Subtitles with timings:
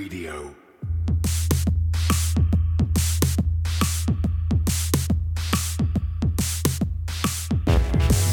[0.00, 0.54] Radio.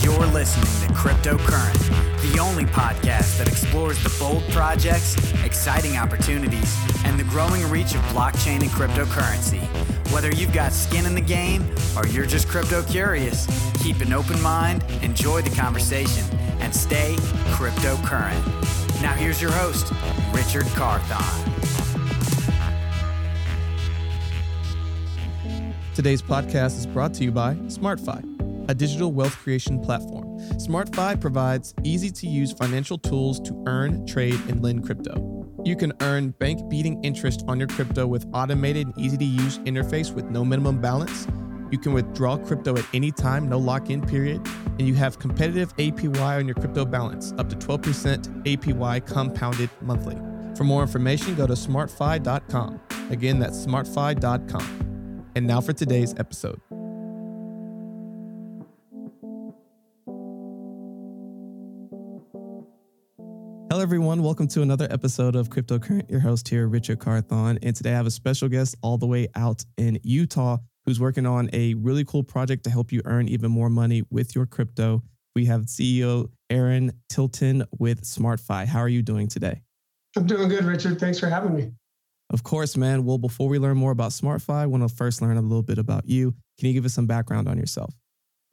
[0.01, 7.19] You're listening to Cryptocurrent, the only podcast that explores the bold projects, exciting opportunities, and
[7.19, 9.59] the growing reach of blockchain and cryptocurrency.
[10.13, 11.65] Whether you've got skin in the game
[11.97, 13.45] or you're just crypto curious,
[13.83, 16.23] keep an open mind, enjoy the conversation,
[16.61, 17.15] and stay
[17.57, 18.86] cryptocurrent.
[18.99, 19.93] Now, here's your host,
[20.33, 21.53] Richard Carthon.
[25.93, 30.25] Today's podcast is brought to you by SmartFi, a digital wealth creation platform.
[30.57, 35.45] SmartFi provides easy to use financial tools to earn, trade, and lend crypto.
[35.63, 39.59] You can earn bank beating interest on your crypto with automated and easy to use
[39.59, 41.27] interface with no minimum balance.
[41.69, 44.41] You can withdraw crypto at any time, no lock in period,
[44.79, 50.17] and you have competitive APY on your crypto balance, up to 12% APY compounded monthly.
[50.55, 52.79] For more information, go to smartfi.com.
[53.09, 55.25] Again, that's smartfi.com.
[55.35, 56.61] And now for today's episode.
[63.69, 64.23] Hello, everyone.
[64.23, 66.09] Welcome to another episode of Cryptocurrent.
[66.09, 67.59] Your host here, Richard Carthon.
[67.61, 71.25] And today I have a special guest all the way out in Utah who's working
[71.25, 75.03] on a really cool project to help you earn even more money with your crypto.
[75.35, 78.65] We have CEO Aaron Tilton with SmartFi.
[78.65, 79.61] How are you doing today?
[80.15, 80.97] I'm doing good, Richard.
[80.97, 81.71] Thanks for having me.
[82.29, 83.03] Of course, man.
[83.03, 85.77] Well, before we learn more about SmartFi, I want to first learn a little bit
[85.77, 86.33] about you.
[86.57, 87.93] Can you give us some background on yourself?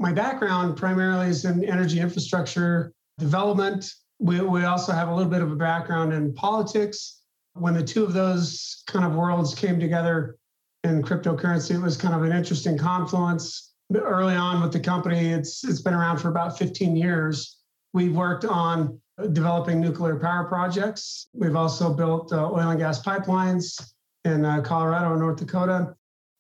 [0.01, 3.93] My background primarily is in energy infrastructure development.
[4.19, 7.21] We, we also have a little bit of a background in politics.
[7.55, 10.37] When the two of those kind of worlds came together
[10.85, 13.73] in cryptocurrency, it was kind of an interesting confluence.
[13.95, 17.59] Early on with the company, it's it's been around for about 15 years.
[17.93, 19.01] We've worked on
[19.33, 21.29] developing nuclear power projects.
[21.33, 23.81] We've also built uh, oil and gas pipelines
[24.25, 25.95] in uh, Colorado and North Dakota.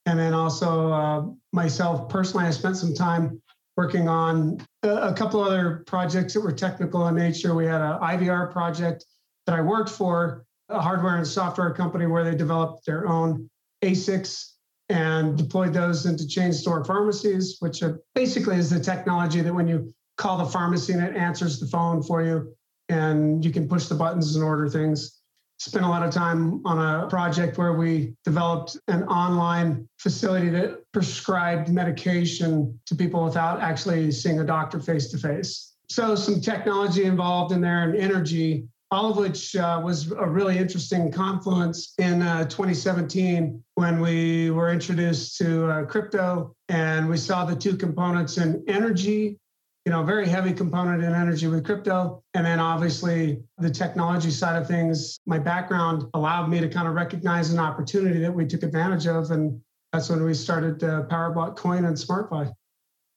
[0.06, 3.40] And then also uh, myself personally, I spent some time
[3.76, 7.54] working on a, a, couple other projects that were technical in nature.
[7.54, 9.04] We had an IVR project
[9.46, 13.48] that I worked for, a hardware and software company where they developed their own
[13.84, 14.52] ASICs
[14.89, 17.83] and deployed those into chain store pharmacies, which
[18.14, 22.02] basically is the technology that when you call the pharmacy and it answers the phone
[22.02, 22.55] for you
[22.89, 25.20] and you can push the buttons and order things.
[25.58, 30.83] Spent a lot of time on a project where we developed an online facility that
[30.92, 35.74] prescribed medication to people without actually seeing a doctor face to face.
[35.89, 40.56] So, some technology involved in there and energy, all of which uh, was a really
[40.56, 47.44] interesting confluence in uh, 2017 when we were introduced to uh, crypto and we saw
[47.44, 49.36] the two components in energy
[49.84, 52.22] you know, very heavy component in energy with crypto.
[52.33, 56.94] And then obviously the technology side of things, my background allowed me to kind of
[56.94, 59.30] recognize an opportunity that we took advantage of.
[59.30, 59.60] And
[59.92, 62.50] that's when we started uh, PowerBlock Coin and SmartFi.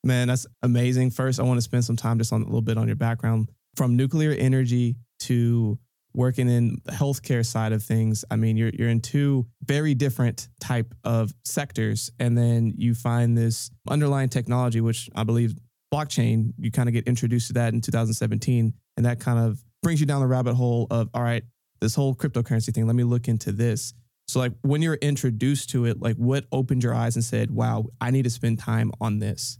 [0.03, 1.11] Man, that's amazing.
[1.11, 3.49] First, I want to spend some time just on a little bit on your background
[3.77, 5.79] from nuclear energy to
[6.13, 8.25] working in the healthcare side of things.
[8.31, 13.37] I mean, you're you're in two very different type of sectors, and then you find
[13.37, 15.55] this underlying technology, which I believe
[15.93, 18.73] blockchain, you kind of get introduced to that in 2017.
[18.97, 21.43] And that kind of brings you down the rabbit hole of, all right,
[21.81, 23.93] this whole cryptocurrency thing, let me look into this.
[24.27, 27.85] So, like, when you're introduced to it, like, what opened your eyes and said, wow,
[28.01, 29.59] I need to spend time on this?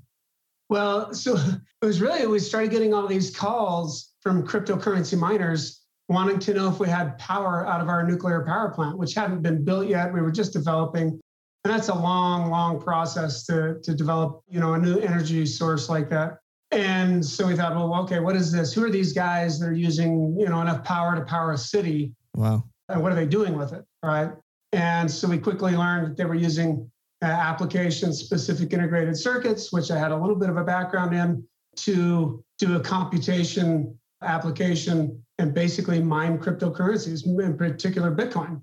[0.70, 1.36] Well, so
[1.82, 6.70] it was really, we started getting all these calls from cryptocurrency miners wanting to know
[6.70, 10.14] if we had power out of our nuclear power plant, which hadn't been built yet.
[10.14, 11.20] We were just developing.
[11.64, 15.90] And that's a long, long process to, to develop, you know, a new energy source
[15.90, 16.38] like that.
[16.72, 18.74] And so we thought, well, okay, what is this?
[18.74, 22.14] Who are these guys that are using, you know, enough power to power a city?
[22.36, 22.64] Wow.
[22.90, 23.84] And what are they doing with it?
[24.04, 24.32] Right.
[24.74, 26.90] And so we quickly learned that they were using
[27.22, 31.44] uh, application specific integrated circuits, which I had a little bit of a background in,
[31.78, 38.62] to do a computation application and basically mine cryptocurrencies, in particular Bitcoin.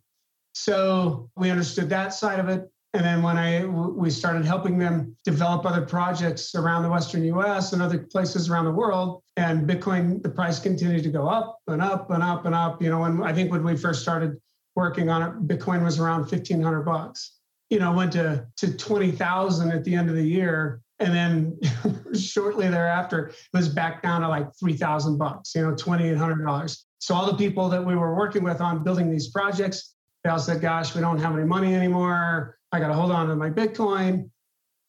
[0.54, 2.68] So we understood that side of it.
[2.94, 7.72] And then when I we started helping them develop other projects around the Western U.S.
[7.72, 11.82] and other places around the world, and Bitcoin, the price continued to go up and
[11.82, 12.80] up and up and up.
[12.80, 14.36] You know, when I think when we first started
[14.76, 17.33] working on it, Bitcoin was around fifteen hundred bucks.
[17.70, 21.58] You know, went to to twenty thousand at the end of the year, and then
[22.18, 25.54] shortly thereafter, it was back down to like three thousand bucks.
[25.54, 26.86] You know, twenty eight hundred dollars.
[26.98, 30.38] So all the people that we were working with on building these projects, they all
[30.38, 33.50] said, "Gosh, we don't have any money anymore." I got to hold on to my
[33.50, 34.30] Bitcoin.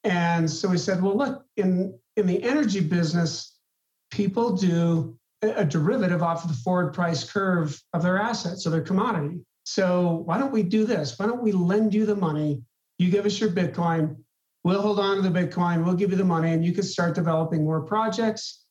[0.03, 3.59] And so we said, well, look, in, in the energy business,
[4.09, 8.81] people do a derivative off of the forward price curve of their assets or their
[8.81, 9.39] commodity.
[9.65, 11.17] So why don't we do this?
[11.19, 12.61] Why don't we lend you the money?
[12.97, 14.15] You give us your Bitcoin.
[14.63, 15.83] We'll hold on to the Bitcoin.
[15.83, 18.63] We'll give you the money, and you can start developing more projects.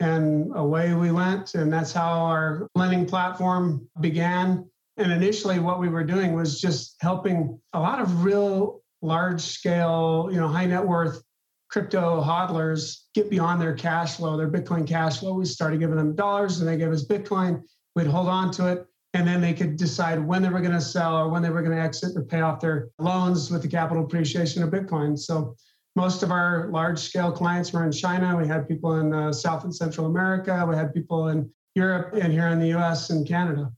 [0.00, 1.54] And away we went.
[1.54, 4.68] And that's how our lending platform began.
[4.96, 10.28] And initially, what we were doing was just helping a lot of real large scale,
[10.30, 11.22] you know, high net worth
[11.70, 15.34] crypto hodlers get beyond their cash flow, their Bitcoin cash flow.
[15.34, 17.62] We started giving them dollars and they gave us Bitcoin.
[17.96, 18.86] We'd hold on to it.
[19.14, 21.62] And then they could decide when they were going to sell or when they were
[21.62, 25.18] going to exit or pay off their loans with the capital appreciation of Bitcoin.
[25.18, 25.54] So
[25.96, 28.36] most of our large scale clients were in China.
[28.36, 30.64] We had people in uh, South and Central America.
[30.66, 33.70] We had people in Europe and here in the US and Canada.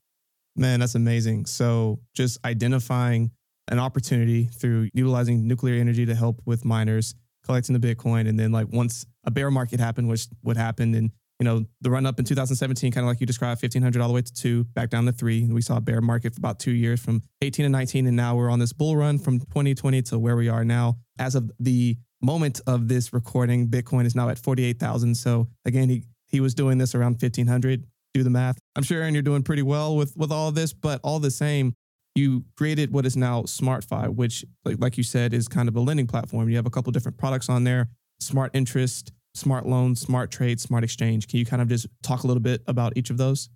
[0.57, 1.47] Man, that's amazing.
[1.47, 3.33] So just identifying
[3.69, 7.15] an opportunity through utilizing nuclear energy to help with miners
[7.45, 8.29] collecting the Bitcoin.
[8.29, 11.11] And then like once a bear market happened, which what happened and
[11.41, 14.15] you know, the run up in 2017, kind of like you described, 1500 all the
[14.15, 15.43] way to two, back down to three.
[15.43, 18.07] And we saw a bear market for about two years from 18 and 19.
[18.07, 20.97] And now we're on this bull run from 2020 to where we are now.
[21.19, 25.15] As of the moment of this recording, Bitcoin is now at 48,000.
[25.17, 27.85] So again, he, he was doing this around 1500.
[28.15, 28.59] Do the math.
[28.77, 31.75] I'm sure, Aaron, you're doing pretty well with, with all this, but all the same,
[32.15, 35.81] you created what is now SmartFi, which, like, like you said, is kind of a
[35.81, 36.49] lending platform.
[36.49, 37.89] You have a couple different products on there,
[38.21, 41.29] smart interest, smart loans, smart trade, smart exchange.
[41.29, 43.51] Can you kind of just talk a little bit about each of those?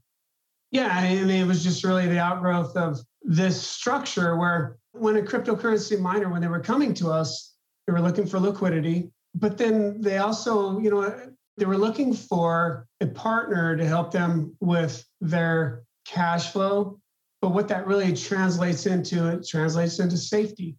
[0.71, 5.23] Yeah, I mean, it was just really the outgrowth of this structure where when a
[5.23, 7.55] cryptocurrency miner, when they were coming to us,
[7.87, 12.87] they were looking for liquidity, but then they also, you know, they were looking for
[13.01, 16.99] a partner to help them with their cash flow.
[17.41, 20.77] But what that really translates into, it translates into safety,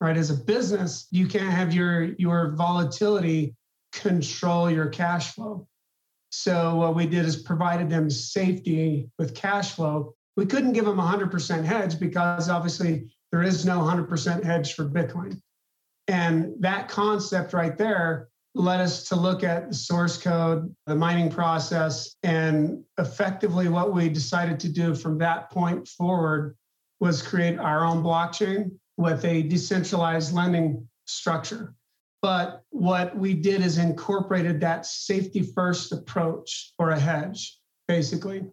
[0.00, 0.16] right?
[0.16, 3.54] As a business, you can't have your your volatility
[3.92, 5.66] control your cash flow.
[6.30, 10.14] So what we did is provided them safety with cash flow.
[10.36, 15.40] We couldn't give them 100% hedge because obviously there is no 100% hedge for Bitcoin.
[16.06, 21.30] And that concept right there led us to look at the source code, the mining
[21.30, 26.56] process, and effectively what we decided to do from that point forward
[27.00, 31.74] was create our own blockchain with a decentralized lending structure.
[32.20, 38.44] But what we did is incorporated that safety first approach or a hedge, basically.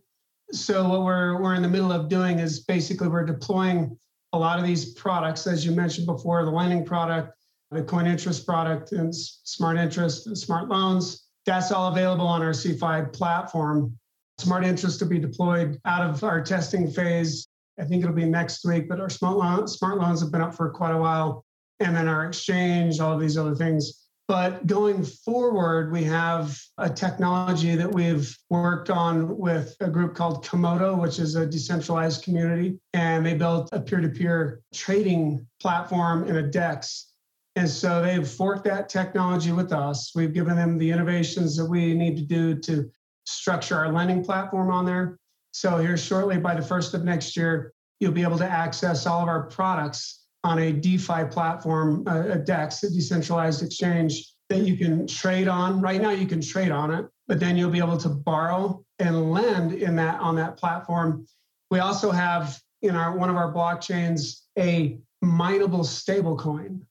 [0.51, 3.97] So what we're we're in the middle of doing is basically we're deploying
[4.33, 7.33] a lot of these products, as you mentioned before, the lending product,
[7.71, 11.27] the coin interest product, and smart interest, and smart loans.
[11.45, 13.97] That's all available on our CeFi platform.
[14.37, 17.47] Smart interest to be deployed out of our testing phase.
[17.79, 20.69] I think it'll be next week, but our smart, smart loans have been up for
[20.69, 21.44] quite a while
[21.81, 24.05] our exchange, all of these other things.
[24.27, 30.43] But going forward, we have a technology that we've worked on with a group called
[30.43, 32.79] Komodo, which is a decentralized community.
[32.93, 37.11] And they built a peer to peer trading platform in a DEX.
[37.55, 40.11] And so they've forked that technology with us.
[40.15, 42.89] We've given them the innovations that we need to do to
[43.25, 45.19] structure our lending platform on there.
[45.51, 49.21] So, here shortly, by the first of next year, you'll be able to access all
[49.21, 55.07] of our products on a DeFi platform, a DEX, a decentralized exchange that you can
[55.07, 55.81] trade on.
[55.81, 59.31] Right now, you can trade on it, but then you'll be able to borrow and
[59.31, 61.25] lend in that on that platform.
[61.71, 66.81] We also have in our one of our blockchains a mineable stablecoin.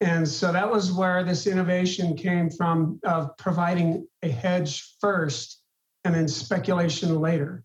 [0.00, 5.60] And so that was where this innovation came from of providing a hedge first
[6.04, 7.64] and then speculation later.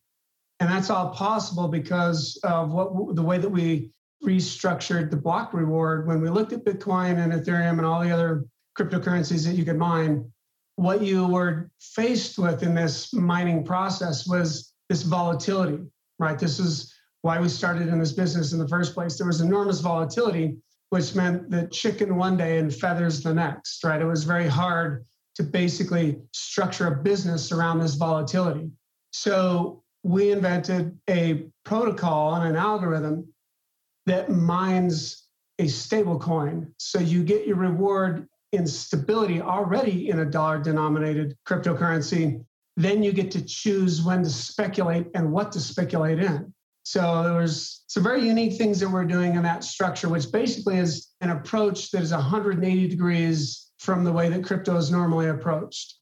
[0.59, 3.91] And that's all possible because of what the way that we
[4.25, 8.45] restructured the block reward when we looked at Bitcoin and Ethereum and all the other
[8.77, 10.29] cryptocurrencies that you could mine.
[10.75, 15.79] What you were faced with in this mining process was this volatility,
[16.19, 16.37] right?
[16.37, 19.17] This is why we started in this business in the first place.
[19.17, 20.57] There was enormous volatility,
[20.89, 24.01] which meant that chicken one day and feathers the next, right?
[24.01, 25.05] It was very hard
[25.35, 28.69] to basically structure a business around this volatility.
[29.11, 33.27] So we invented a protocol and an algorithm
[34.05, 35.27] that mines
[35.59, 36.73] a stable coin.
[36.77, 42.43] So you get your reward in stability already in a dollar denominated cryptocurrency.
[42.77, 46.53] Then you get to choose when to speculate and what to speculate in.
[46.83, 50.77] So there was some very unique things that we're doing in that structure, which basically
[50.77, 55.95] is an approach that is 180 degrees from the way that crypto is normally approached.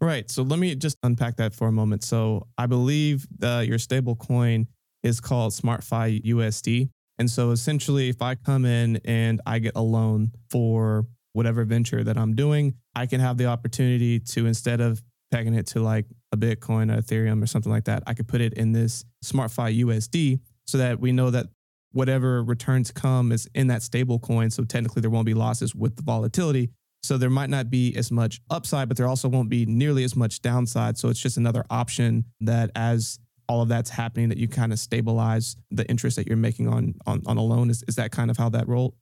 [0.00, 0.28] Right.
[0.30, 2.02] So let me just unpack that for a moment.
[2.02, 4.66] So I believe uh, your stable coin
[5.04, 6.88] is called SmartFi USD.
[7.18, 12.02] And so essentially, if I come in and I get a loan for whatever venture
[12.04, 16.06] that I'm doing, I can have the opportunity to instead of pegging it to like
[16.32, 19.80] a Bitcoin, or Ethereum, or something like that, I could put it in this SmartFi
[19.84, 20.40] USD.
[20.66, 21.46] so that we know that
[21.92, 24.50] whatever returns come is in that stable coin.
[24.50, 26.70] So technically there won't be losses with the volatility.
[27.02, 30.16] So there might not be as much upside, but there also won't be nearly as
[30.16, 30.96] much downside.
[30.96, 34.78] So it's just another option that as all of that's happening that you kind of
[34.78, 37.70] stabilize the interest that you're making on on, on a loan.
[37.70, 38.94] Is, is that kind of how that rolled?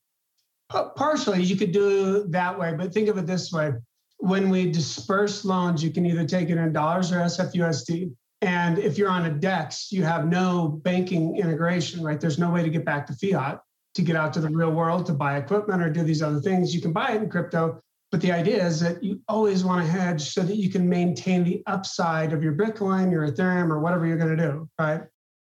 [0.97, 3.73] Partially, you could do that way, but think of it this way.
[4.19, 8.15] When we disperse loans, you can either take it in dollars or SFUSD.
[8.41, 12.21] And if you're on a DEX, you have no banking integration, right?
[12.21, 13.61] There's no way to get back to fiat
[13.95, 16.75] to get out to the real world to buy equipment or do these other things.
[16.75, 17.83] You can buy it in crypto,
[18.13, 21.43] but the idea is that you always want to hedge so that you can maintain
[21.43, 25.01] the upside of your Bitcoin, your Ethereum, or whatever you're going to do, right?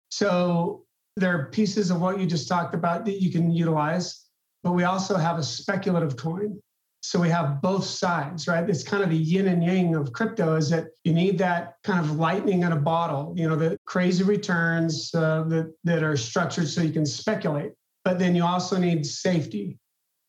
[0.10, 0.86] So
[1.18, 4.25] there are pieces of what you just talked about that you can utilize,
[4.63, 6.62] but we also have a speculative coin.
[7.01, 8.70] So we have both sides, right?
[8.70, 12.00] It's kind of the yin and yang of crypto is that you need that kind
[12.00, 16.70] of lightning in a bottle, you know, the crazy returns uh, that, that are structured
[16.70, 17.74] so you can speculate.
[18.06, 19.78] But then you also need safety.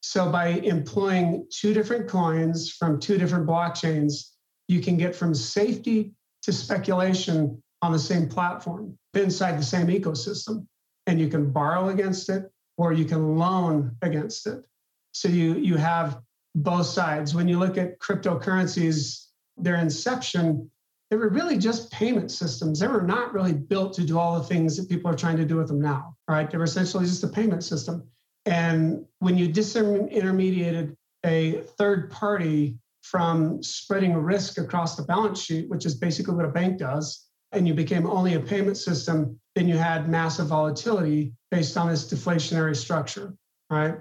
[0.02, 4.30] So by employing two different coins from two different blockchains,
[4.66, 10.66] you can get from safety to speculation on the same platform inside the same ecosystem.
[11.06, 14.64] And you can borrow against it or you can loan against it.
[15.12, 16.20] So you, you have
[16.54, 17.34] both sides.
[17.34, 20.68] When you look at cryptocurrencies, their inception,
[21.10, 22.80] they were really just payment systems.
[22.80, 25.44] They were not really built to do all the things that people are trying to
[25.44, 26.50] do with them now, right?
[26.50, 28.08] They were essentially just a payment system.
[28.46, 35.86] And when you disintermediated a third party from spreading risk across the balance sheet, which
[35.86, 39.76] is basically what a bank does, and you became only a payment system, then you
[39.76, 43.34] had massive volatility based on this deflationary structure,
[43.70, 43.96] right?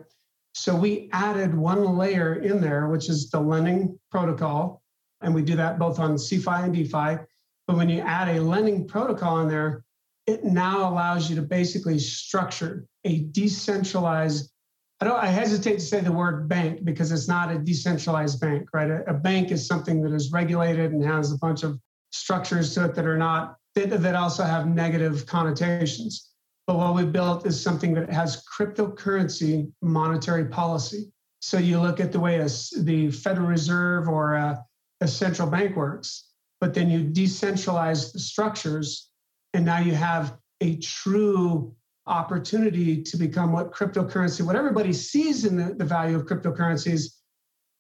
[0.54, 4.82] So we added one layer in there, which is the lending protocol.
[5.22, 7.24] And we do that both on CeFi and DeFi.
[7.68, 9.84] But when you add a lending protocol in there,
[10.28, 14.52] it now allows you to basically structure a decentralized
[15.00, 18.70] I don't I hesitate to say the word bank because it's not a decentralized bank,
[18.72, 18.92] right?
[18.92, 21.80] A, a, bank is something that is regulated and has a bunch of
[22.12, 26.30] structures to it that are not that, that also have negative connotations.
[26.68, 31.12] But what we built is something that has cryptocurrency monetary policy.
[31.40, 32.48] So you look at the way a,
[32.78, 34.64] the Federal Reserve or a,
[35.02, 39.10] a central bank works, but then you decentralize the structures
[39.54, 41.76] and now you have a true
[42.08, 47.16] opportunity to become what cryptocurrency, what everybody sees in the, the value of cryptocurrencies,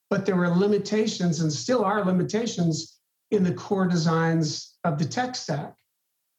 [0.09, 2.99] but there were limitations and still are limitations
[3.31, 5.75] in the core designs of the tech stack.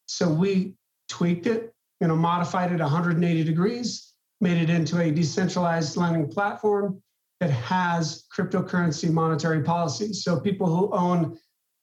[0.07, 0.75] So we
[1.09, 7.03] tweaked it, you know, modified it 180 degrees, made it into a decentralized lending platform
[7.41, 10.13] that has cryptocurrency monetary policy.
[10.13, 11.39] So people who own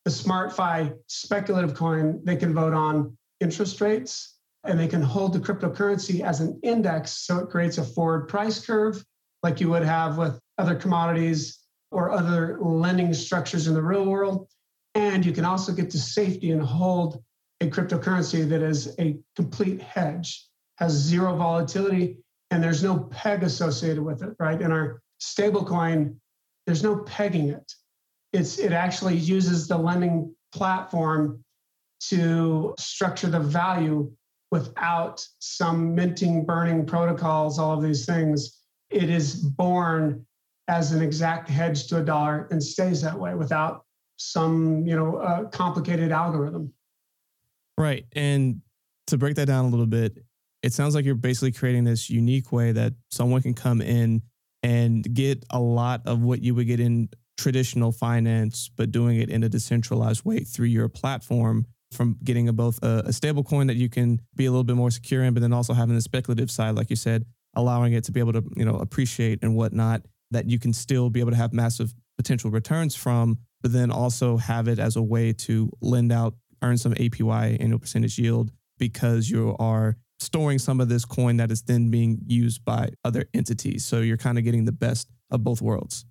[0.05, 5.39] the SmartFi speculative coin, they can vote on interest rates and they can hold the
[5.39, 7.11] cryptocurrency as an index.
[7.25, 9.03] So it creates a forward price curve
[9.41, 11.59] like you would have with other commodities
[11.91, 14.47] or other lending structures in the real world.
[14.95, 17.23] And you can also get to safety and hold
[17.61, 22.17] a cryptocurrency that is a complete hedge, has zero volatility,
[22.51, 24.61] and there's no peg associated with it, right?
[24.61, 26.15] In our stablecoin,
[26.65, 27.71] there's no pegging it.
[28.33, 31.43] It's it actually uses the lending platform
[31.99, 34.11] to structure the value
[34.51, 38.61] without some minting, burning protocols, all of these things.
[38.89, 40.25] It is born
[40.67, 43.85] as an exact hedge to a dollar and stays that way without
[44.17, 46.73] some, you know, uh, complicated algorithm.
[47.77, 48.05] Right.
[48.13, 48.61] And
[49.07, 50.17] to break that down a little bit,
[50.61, 54.21] it sounds like you're basically creating this unique way that someone can come in
[54.61, 59.29] and get a lot of what you would get in traditional finance, but doing it
[59.29, 63.67] in a decentralized way through your platform from getting a, both a, a stable coin
[63.67, 66.01] that you can be a little bit more secure in, but then also having the
[66.01, 69.55] speculative side, like you said, allowing it to be able to, you know, appreciate and
[69.55, 73.91] whatnot, that you can still be able to have massive potential returns from, but then
[73.91, 78.51] also have it as a way to lend out, earn some APY, annual percentage yield,
[78.77, 83.25] because you are storing some of this coin that is then being used by other
[83.33, 83.85] entities.
[83.85, 86.05] So you're kind of getting the best of both worlds.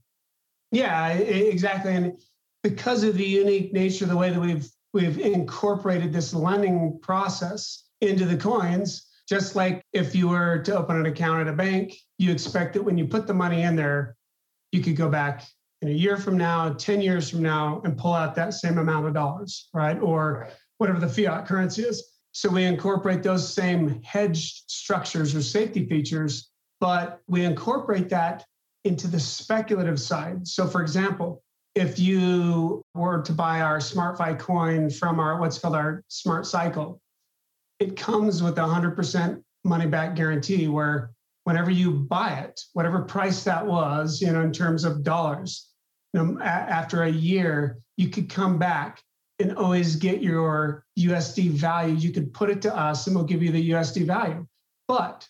[0.72, 1.94] Yeah, exactly.
[1.94, 2.18] And
[2.62, 7.84] because of the unique nature of the way that we've we've incorporated this lending process
[8.00, 9.06] into the coins.
[9.28, 12.82] Just like if you were to open an account at a bank, you expect that
[12.82, 14.16] when you put the money in there,
[14.72, 15.46] you could go back
[15.82, 19.06] in a year from now, 10 years from now, and pull out that same amount
[19.06, 20.00] of dollars, right?
[20.00, 22.02] Or whatever the fiat currency is.
[22.32, 26.50] So we incorporate those same hedged structures or safety features,
[26.80, 28.44] but we incorporate that
[28.84, 30.48] into the speculative side.
[30.48, 31.44] So, for example,
[31.78, 37.00] if you were to buy our SmartFi coin from our what's called our Smart Cycle,
[37.78, 41.12] it comes with a 100% money back guarantee where
[41.44, 45.68] whenever you buy it, whatever price that was, you know, in terms of dollars,
[46.12, 49.00] you know, a- after a year, you could come back
[49.38, 51.94] and always get your USD value.
[51.94, 54.44] You could put it to us and we'll give you the USD value.
[54.88, 55.28] But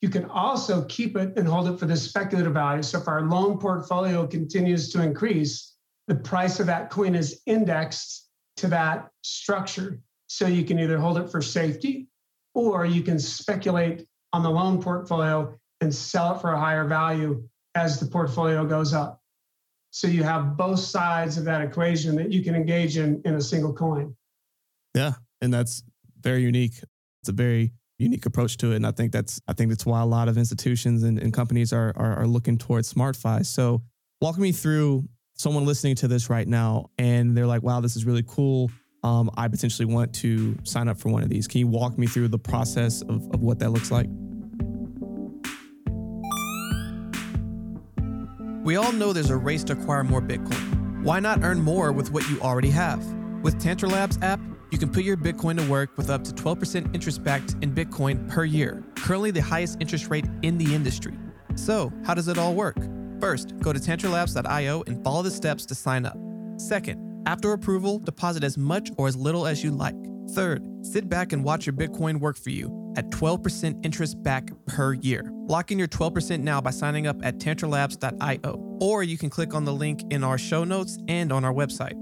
[0.00, 2.82] you can also keep it and hold it for the speculative value.
[2.82, 5.71] So if our loan portfolio continues to increase,
[6.08, 10.00] the price of that coin is indexed to that structure.
[10.26, 12.08] So you can either hold it for safety
[12.54, 17.42] or you can speculate on the loan portfolio and sell it for a higher value
[17.74, 19.20] as the portfolio goes up.
[19.90, 23.40] So you have both sides of that equation that you can engage in in a
[23.40, 24.16] single coin.
[24.94, 25.82] Yeah, and that's
[26.20, 26.80] very unique.
[27.20, 30.00] It's a very unique approach to it, and I think that's I think that's why
[30.00, 33.44] a lot of institutions and, and companies are, are are looking towards SmartFi.
[33.44, 33.82] So
[34.20, 35.08] walk me through
[35.42, 38.70] someone listening to this right now, and they're like, "Wow, this is really cool."
[39.02, 41.48] Um, I potentially want to sign up for one of these.
[41.48, 44.06] Can you walk me through the process of, of what that looks like?
[48.64, 51.02] We all know there's a race to acquire more Bitcoin.
[51.02, 53.04] Why not earn more with what you already have?
[53.42, 54.38] With Tantra Labs app,
[54.70, 58.28] you can put your Bitcoin to work with up to 12% interest backed in Bitcoin
[58.30, 61.14] per year, currently the highest interest rate in the industry.
[61.56, 62.76] So, how does it all work?
[63.22, 66.18] First, go to tantralabs.io and follow the steps to sign up.
[66.56, 69.94] Second, after approval, deposit as much or as little as you like.
[70.30, 74.94] Third, sit back and watch your Bitcoin work for you at 12% interest back per
[74.94, 75.30] year.
[75.46, 79.64] Lock in your 12% now by signing up at tantralabs.io, or you can click on
[79.64, 81.94] the link in our show notes and on our website.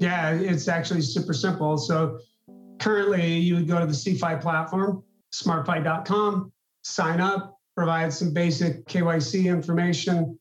[0.00, 1.78] Yeah, it's actually super simple.
[1.78, 2.18] So
[2.80, 5.04] currently, you would go to the CeFi platform,
[5.34, 10.38] smartfi.com, sign up, provide some basic KYC information,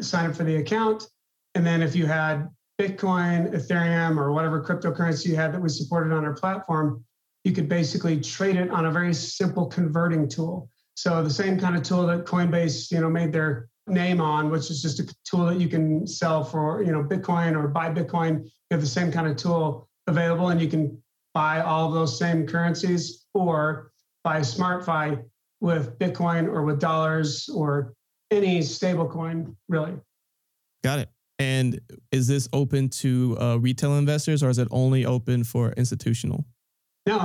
[0.00, 1.06] sign up for the account.
[1.54, 2.48] And then if you had
[2.80, 7.04] Bitcoin, Ethereum, or whatever cryptocurrency you had that was supported on our platform,
[7.44, 10.68] you could basically trade it on a very simple converting tool.
[10.94, 14.70] So the same kind of tool that Coinbase, you know, made their name on, which
[14.70, 18.44] is just a tool that you can sell for, you know, Bitcoin or buy Bitcoin.
[18.44, 21.02] You have the same kind of tool available, and you can
[21.34, 23.91] buy all of those same currencies or
[24.24, 25.22] buy SmartFi
[25.60, 27.94] with Bitcoin or with dollars or
[28.30, 29.94] any stable coin, really.
[30.82, 31.08] Got it.
[31.38, 31.80] And
[32.10, 36.44] is this open to uh, retail investors or is it only open for institutional?
[37.04, 37.18] No,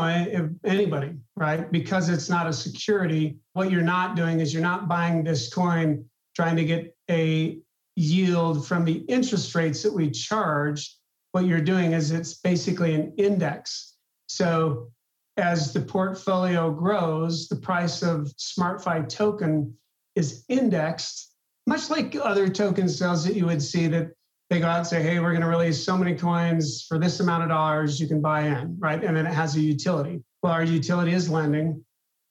[0.65, 1.71] anybody, right?
[1.71, 3.38] Because it's not a security.
[3.53, 6.05] What you're not doing is you're not buying this coin
[6.36, 7.60] trying to get a
[7.95, 10.95] yield from the interest rates that we charge.
[11.31, 13.93] What you're doing is it's basically an index.
[14.27, 14.89] So
[15.38, 19.73] as the portfolio grows, the price of SmartFi token
[20.15, 21.34] is indexed,
[21.67, 24.10] much like other token sales that you would see that
[24.50, 27.19] they go out and say, hey, we're going to release so many coins for this
[27.19, 29.04] amount of dollars you can buy in, right?
[29.04, 30.23] And then it has a utility.
[30.41, 31.84] Well, our utility is lending,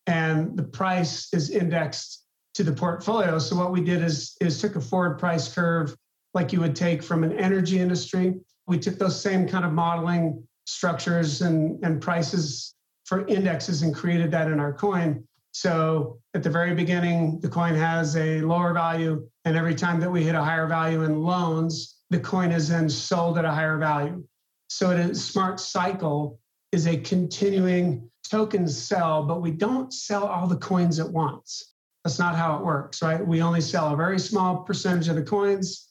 [0.06, 3.38] and the price is indexed to the portfolio.
[3.38, 5.94] So what we did is, is took a forward price curve
[6.32, 8.34] like you would take from an energy industry.
[8.66, 12.75] We took those same kind of modeling structures and, and prices
[13.06, 15.24] for indexes and created that in our coin.
[15.52, 19.26] So at the very beginning, the coin has a lower value.
[19.44, 22.90] And every time that we hit a higher value in loans, the coin is then
[22.90, 24.22] sold at a higher value.
[24.68, 26.40] So a smart cycle
[26.72, 31.74] is a continuing token sell, but we don't sell all the coins at once.
[32.04, 33.24] That's not how it works, right?
[33.24, 35.88] We only sell a very small percentage of the coins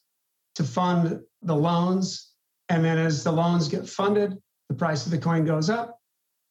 [0.55, 2.33] to fund the loans.
[2.67, 5.94] And then as the loans get funded, the price of the coin goes up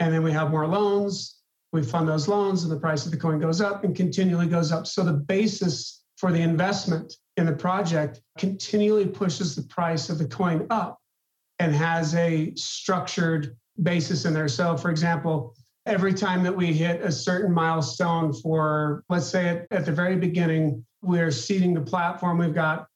[0.00, 1.38] and then we have more loans.
[1.72, 4.70] We fund those loans, and the price of the coin goes up and continually goes
[4.70, 4.86] up.
[4.86, 10.26] So the basis for the investment in the project continually pushes the price of the
[10.26, 11.00] coin up
[11.58, 14.48] and has a structured basis in there.
[14.48, 15.54] So, for example,
[15.86, 20.16] every time that we hit a certain milestone for, let's say at, at the very
[20.16, 22.86] beginning, we're seeding the platform, we've got,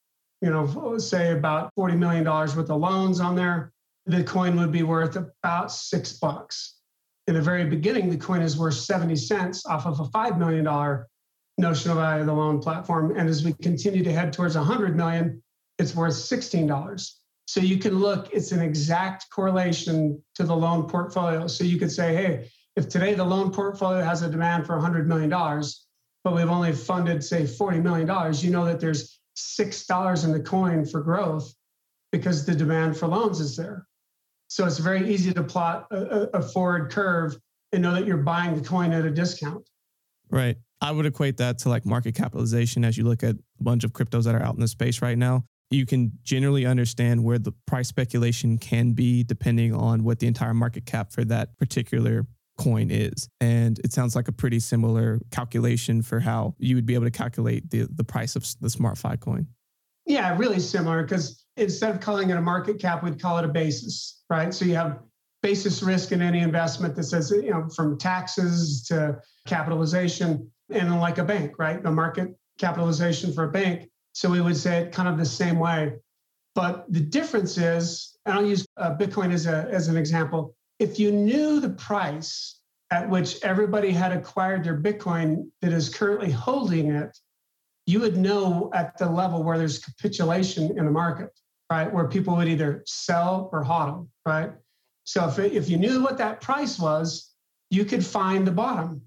[0.40, 3.72] you know, say about $40 million worth of loans on there,
[4.06, 6.77] the coin would be worth about six bucks
[7.28, 10.64] in the very beginning, the coin is worth 70 cents off of a $5 million
[11.58, 13.14] notional value of the loan platform.
[13.18, 15.42] And as we continue to head towards 100 million,
[15.78, 17.10] it's worth $16.
[17.46, 21.46] So you can look, it's an exact correlation to the loan portfolio.
[21.48, 25.04] So you could say, hey, if today the loan portfolio has a demand for $100
[25.04, 25.28] million,
[26.24, 30.86] but we've only funded, say, $40 million, you know that there's $6 in the coin
[30.86, 31.52] for growth
[32.10, 33.87] because the demand for loans is there.
[34.48, 37.38] So it's very easy to plot a, a forward curve
[37.72, 39.68] and know that you're buying the coin at a discount.
[40.30, 40.56] Right.
[40.80, 43.92] I would equate that to like market capitalization as you look at a bunch of
[43.92, 45.44] cryptos that are out in the space right now.
[45.70, 50.54] you can generally understand where the price speculation can be depending on what the entire
[50.54, 53.28] market cap for that particular coin is.
[53.40, 57.10] And it sounds like a pretty similar calculation for how you would be able to
[57.10, 59.46] calculate the, the price of the SmartFi coin.
[60.06, 63.48] Yeah, really similar because instead of calling it a market cap, we'd call it a
[63.48, 64.52] basis, right?
[64.52, 65.00] So you have
[65.42, 71.18] basis risk in any investment that says, you know, from taxes to capitalization and like
[71.18, 71.82] a bank, right?
[71.82, 73.88] The market capitalization for a bank.
[74.12, 75.94] So we would say it kind of the same way.
[76.54, 80.54] But the difference is, and I'll use uh, Bitcoin as, a, as an example.
[80.80, 82.60] If you knew the price
[82.90, 87.16] at which everybody had acquired their Bitcoin that is currently holding it,
[87.86, 91.30] you would know at the level where there's capitulation in the market,
[91.70, 91.92] right?
[91.92, 94.50] Where people would either sell or hodl, right?
[95.04, 97.34] So if, it, if you knew what that price was,
[97.70, 99.02] you could find the bottom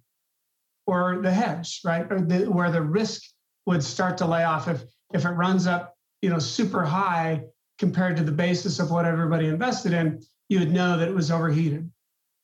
[0.88, 2.06] or the hedge, right?
[2.12, 3.24] Or the, where the risk
[3.65, 4.67] would start to lay off.
[4.67, 7.43] If if it runs up, you know, super high
[7.80, 11.32] compared to the basis of what everybody invested in, you would know that it was
[11.32, 11.89] overheated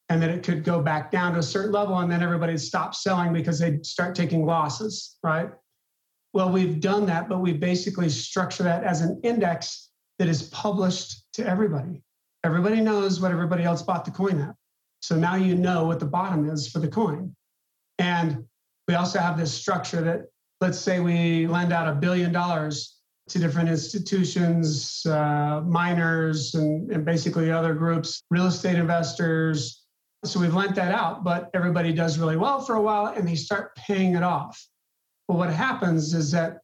[0.09, 2.61] and that it could go back down to a certain level and then everybody would
[2.61, 5.49] stop selling because they'd start taking losses, right?
[6.33, 9.86] Well, we've done that, but we basically structure that as an index
[10.19, 12.01] that is published to everybody.
[12.43, 14.55] Everybody knows what everybody else bought the coin at.
[15.01, 17.35] So now you know what the bottom is for the coin.
[17.99, 18.45] And
[18.87, 20.27] we also have this structure that,
[20.61, 22.95] let's say we lend out a billion dollars
[23.29, 29.83] to different institutions, uh, miners, and, and basically other groups, real estate investors.
[30.23, 33.35] So we've lent that out, but everybody does really well for a while and they
[33.35, 34.65] start paying it off.
[35.27, 36.59] But what happens is that,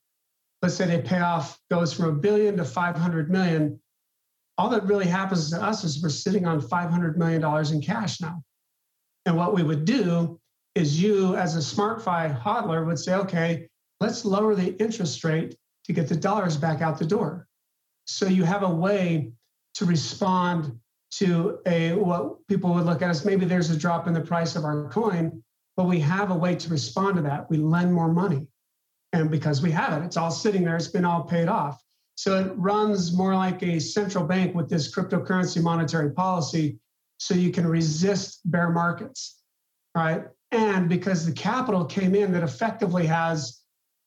[0.63, 3.77] let's say they pay off, goes from a billion to 500 million.
[4.57, 8.41] All that really happens to us is we're sitting on $500 million in cash now.
[9.25, 10.39] And what we would do
[10.73, 13.67] is you, as a SmartFi hodler, would say, okay,
[13.99, 17.45] let's lower the interest rate to get the dollars back out the door.
[18.05, 19.33] So you have a way
[19.75, 20.79] to respond
[21.15, 24.55] to a what people would look at as maybe there's a drop in the price
[24.55, 25.43] of our coin,
[25.75, 27.49] but we have a way to respond to that.
[27.49, 28.47] We lend more money.
[29.13, 31.81] And because we have it, it's all sitting there, it's been all paid off.
[32.15, 36.79] So it runs more like a central bank with this cryptocurrency monetary policy
[37.17, 39.41] so you can resist bear markets,
[39.95, 40.25] right?
[40.51, 43.61] And because the capital came in that effectively has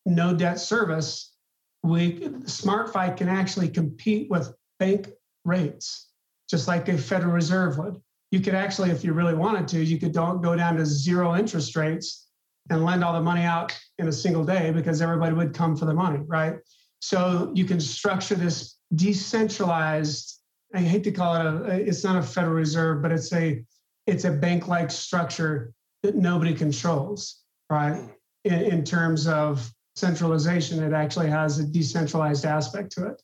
[0.04, 1.34] no debt service,
[1.82, 5.08] we SmartFi can actually compete with bank
[5.44, 6.10] rates,
[6.50, 8.00] just like a Federal Reserve would.
[8.32, 11.76] You could actually, if you really wanted to, you could go down to zero interest
[11.76, 12.25] rates
[12.70, 15.84] and lend all the money out in a single day because everybody would come for
[15.84, 16.56] the money, right?
[17.00, 20.40] So you can structure this decentralized.
[20.74, 21.88] I hate to call it a.
[21.88, 23.64] It's not a Federal Reserve, but it's a
[24.06, 28.02] it's a bank-like structure that nobody controls, right?
[28.44, 33.22] In, in terms of centralization, it actually has a decentralized aspect to it.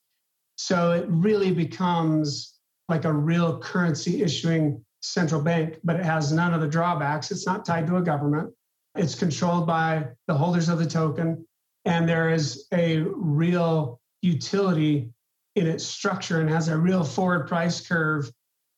[0.56, 2.54] So it really becomes
[2.88, 7.30] like a real currency issuing central bank, but it has none of the drawbacks.
[7.30, 8.52] It's not tied to a government.
[8.94, 11.46] It's controlled by the holders of the token.
[11.84, 15.10] And there is a real utility
[15.56, 18.30] in its structure and has a real forward price curve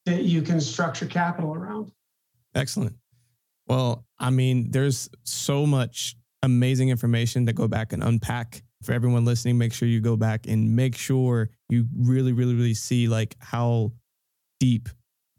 [0.06, 1.92] that you can structure capital around.
[2.54, 2.96] Excellent.
[3.66, 8.62] Well, I mean, there's so much amazing information to go back and unpack.
[8.82, 12.74] For everyone listening, make sure you go back and make sure you really, really, really
[12.74, 13.92] see like how
[14.60, 14.90] deep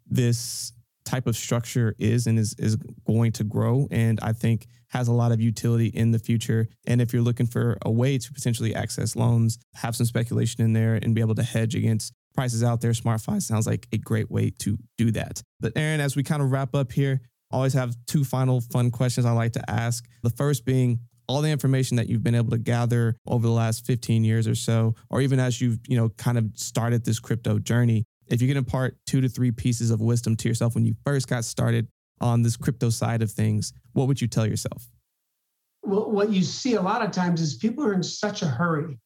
[0.08, 0.74] this
[1.06, 5.14] type of structure is and is is going to grow and I think has a
[5.14, 6.68] lot of utility in the future.
[6.88, 10.74] And if you're looking for a way to potentially access loans, have some speculation in
[10.74, 14.30] there and be able to hedge against prices out there, SmartFi sounds like a great
[14.30, 15.42] way to do that.
[15.60, 19.26] But Aaron, as we kind of wrap up here, always have two final fun questions
[19.26, 20.06] I like to ask.
[20.24, 23.86] The first being all the information that you've been able to gather over the last
[23.86, 27.60] 15 years or so, or even as you've, you know, kind of started this crypto
[27.60, 28.06] journey.
[28.28, 31.28] If you can impart two to three pieces of wisdom to yourself when you first
[31.28, 31.88] got started
[32.22, 34.88] on this crypto side of things, what would you tell yourself?
[35.84, 38.98] Well, what you see a lot of times is people are in such a hurry.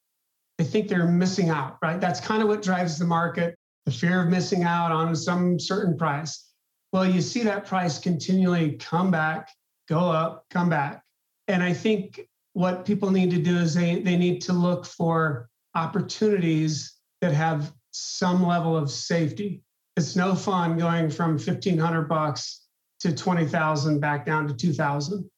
[0.58, 2.00] They think they're missing out, right?
[2.00, 3.56] That's kind of what drives the market
[3.90, 6.52] the fear of missing out on some certain price.
[6.92, 9.50] Well, you see that price continually come back,
[9.88, 11.02] go up, come back.
[11.48, 15.50] And I think what people need to do is they, they need to look for
[15.76, 19.64] opportunities that have some level of safety.
[19.98, 22.68] It's no fun going from 1500 bucks
[23.02, 25.30] to 20,000 back down to 2000,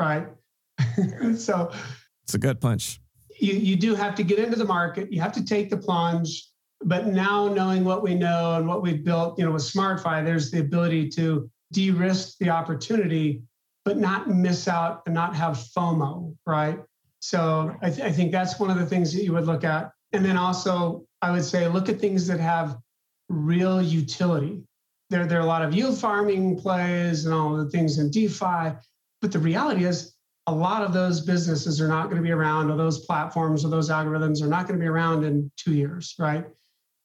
[0.00, 0.28] right?
[1.36, 1.70] so
[2.24, 3.00] it's a gut punch.
[3.38, 5.12] You, you do have to get into the market.
[5.12, 6.48] You have to take the plunge.
[6.82, 10.50] But now knowing what we know and what we've built, you know, with SmartFi, there's
[10.50, 13.42] the ability to de-risk the opportunity,
[13.84, 16.78] but not miss out and not have FOMO, right?
[17.20, 19.90] So I, th- I think that's one of the things that you would look at.
[20.12, 22.78] And then also, I would say look at things that have
[23.28, 24.62] real utility.
[25.10, 28.76] There, there are a lot of yield farming plays and all the things in DeFi,
[29.20, 30.14] but the reality is
[30.46, 33.70] a lot of those businesses are not going to be around, or those platforms or
[33.70, 36.44] those algorithms are not going to be around in two years, right?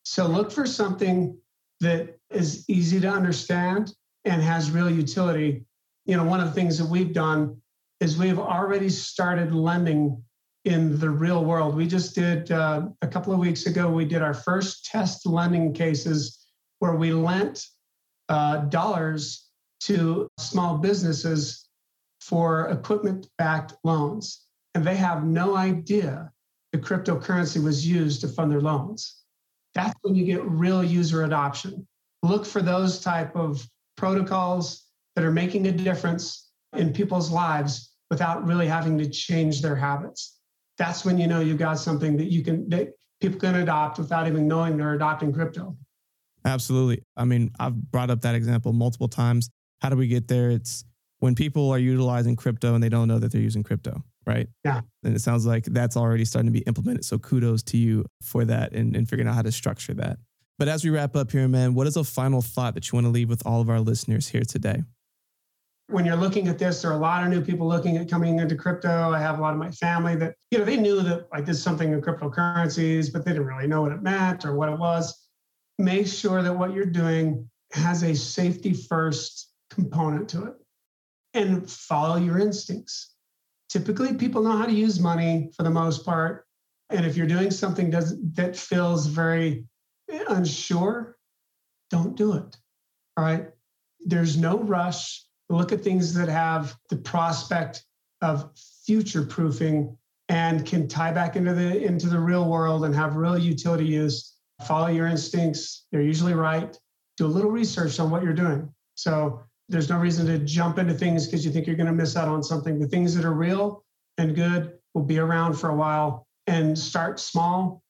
[0.04, 1.36] So look for something
[1.80, 3.92] that is easy to understand
[4.26, 5.66] and has real utility.
[6.06, 7.60] You know, one of the things that we've done
[8.00, 10.24] is we've already started lending
[10.66, 11.76] in the real world.
[11.76, 15.74] We just did uh, a couple of weeks ago, we did our first test lending
[15.74, 16.46] cases
[16.80, 17.66] where we lent
[18.30, 19.50] uh, dollars
[19.82, 21.68] to small businesses
[22.20, 24.46] for equipment backed loans.
[24.76, 26.32] And they have no idea
[26.72, 29.18] the cryptocurrency was used to fund their loans.
[29.74, 31.88] That's when you get real user adoption.
[32.24, 38.46] Look for those type of protocols that are making a difference in people's lives without
[38.46, 40.38] really having to change their habits.
[40.82, 44.28] That's when you know you've got something that you can that people can adopt without
[44.28, 45.76] even knowing they're adopting crypto.
[46.44, 47.04] Absolutely.
[47.16, 49.50] I mean, I've brought up that example multiple times.
[49.82, 50.50] How do we get there?
[50.50, 50.84] It's
[51.20, 54.48] when people are utilizing crypto and they don't know that they're using crypto, right?
[54.66, 54.82] Yeah.
[55.04, 57.06] And it sounds like that's already starting to be implemented.
[57.06, 60.18] So kudos to you for that and, and figuring out how to structure that.
[60.58, 63.06] But as we wrap up here, man, what is a final thought that you want
[63.06, 64.82] to leave with all of our listeners here today?
[65.92, 68.40] When you're looking at this, there are a lot of new people looking at coming
[68.40, 69.12] into crypto.
[69.12, 71.56] I have a lot of my family that, you know, they knew that I did
[71.56, 75.28] something in cryptocurrencies, but they didn't really know what it meant or what it was.
[75.78, 80.54] Make sure that what you're doing has a safety first component to it
[81.34, 83.16] and follow your instincts.
[83.70, 86.46] Typically, people know how to use money for the most part.
[86.90, 89.66] And if you're doing something that feels very
[90.30, 91.18] unsure,
[91.90, 92.58] don't do it.
[93.18, 93.48] All right.
[94.02, 95.26] There's no rush.
[95.52, 97.84] Look at things that have the prospect
[98.22, 98.50] of
[98.86, 99.98] future proofing
[100.30, 104.38] and can tie back into the into the real world and have real utility use.
[104.66, 105.88] Follow your instincts.
[105.92, 106.78] They're usually right.
[107.18, 108.74] Do a little research on what you're doing.
[108.96, 112.16] So there's no reason to jump into things because you think you're going to miss
[112.16, 112.80] out on something.
[112.80, 113.84] The things that are real
[114.18, 117.84] and good will be around for a while and start small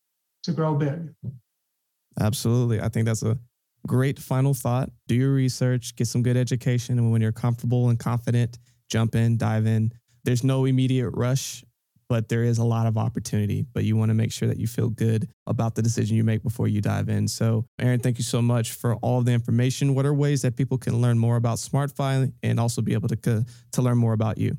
[0.43, 1.13] to grow big.
[2.19, 2.82] Absolutely.
[2.82, 3.38] I think that's a
[3.88, 4.89] great final thought.
[5.08, 6.98] Do your research, get some good education.
[6.98, 9.91] And when you're comfortable and confident, jump in, dive in.
[10.24, 11.63] There's no immediate rush
[12.12, 13.65] but there is a lot of opportunity.
[13.74, 16.44] But you want to make sure that you feel good about the decision you make
[16.44, 17.26] before you dive in.
[17.26, 19.96] So, Aaron, thank you so much for all the information.
[19.96, 23.46] What are ways that people can learn more about SmartFi and also be able to,
[23.72, 24.58] to learn more about you?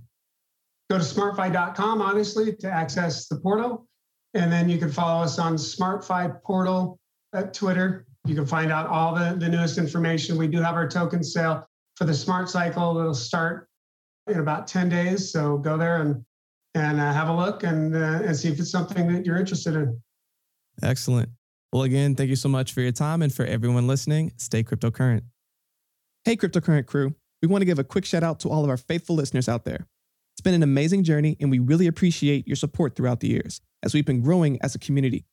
[0.88, 3.87] Go to smartfi.com, obviously, to access the portal.
[4.32, 6.98] And then you can follow us on SmartFi portal
[7.35, 8.06] at Twitter.
[8.24, 10.37] You can find out all the, the newest information.
[10.37, 12.98] We do have our token sale for the Smart Cycle.
[12.98, 13.68] It'll start
[14.28, 15.32] in about 10 days.
[15.32, 16.24] So go there and
[16.74, 19.74] and uh, have a look and, uh, and see if it's something that you're interested
[19.74, 20.00] in.
[20.82, 21.28] Excellent.
[21.72, 24.32] Well, again, thank you so much for your time and for everyone listening.
[24.37, 25.22] Stay cryptocurrent.
[26.24, 27.14] Hey, cryptocurrent crew.
[27.42, 29.64] We want to give a quick shout out to all of our faithful listeners out
[29.64, 29.87] there.
[30.35, 33.92] It's been an amazing journey, and we really appreciate your support throughout the years as
[33.92, 35.24] we've been growing as a community.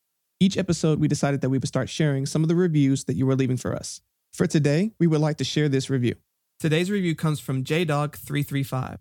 [0.42, 3.26] Each episode, we decided that we would start sharing some of the reviews that you
[3.26, 4.00] were leaving for us.
[4.32, 6.14] For today, we would like to share this review.
[6.58, 8.96] Today's review comes from JDog335.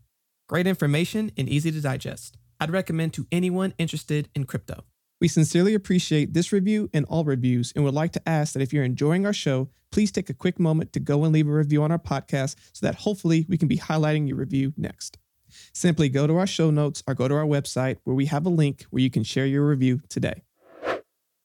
[0.50, 2.38] Great information and easy to digest.
[2.60, 4.84] I'd recommend to anyone interested in crypto.
[5.22, 8.74] We sincerely appreciate this review and all reviews and would like to ask that if
[8.74, 11.84] you're enjoying our show, please take a quick moment to go and leave a review
[11.84, 15.18] on our podcast so that hopefully we can be highlighting your review next.
[15.72, 18.50] Simply go to our show notes or go to our website where we have a
[18.50, 20.44] link where you can share your review today.